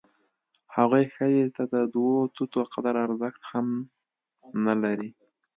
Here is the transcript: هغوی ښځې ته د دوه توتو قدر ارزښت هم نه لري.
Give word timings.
هغوی 0.75 1.03
ښځې 1.15 1.45
ته 1.55 1.63
د 1.73 1.75
دوه 1.93 2.19
توتو 2.35 2.61
قدر 2.73 2.95
ارزښت 3.05 3.41
هم 3.51 3.67
نه 4.65 4.73
لري. 4.83 5.09